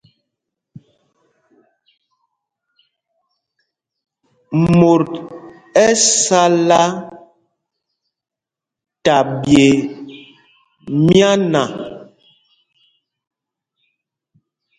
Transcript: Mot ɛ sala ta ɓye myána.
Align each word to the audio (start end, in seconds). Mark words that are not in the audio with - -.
Mot 4.79 5.11
ɛ 5.85 5.87
sala 6.23 6.81
ta 9.03 9.15
ɓye 9.41 9.65
myána. 11.05 11.61